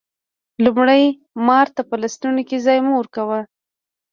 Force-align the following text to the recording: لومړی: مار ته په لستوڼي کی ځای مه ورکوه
لومړی: 0.63 1.03
مار 1.47 1.67
ته 1.75 1.81
په 1.89 1.95
لستوڼي 2.01 2.43
کی 2.49 2.57
ځای 2.65 2.79
مه 2.85 2.91
ورکوه 2.99 3.39